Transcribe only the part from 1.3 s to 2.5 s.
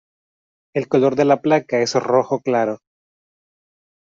placa es rojo